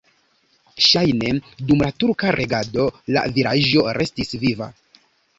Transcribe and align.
Ŝajne 0.83 1.33
dum 1.71 1.83
la 1.85 1.89
turka 2.03 2.31
regado 2.35 2.85
la 3.17 3.23
vilaĝo 3.35 3.83
restis 3.99 4.33
viva. 4.45 4.71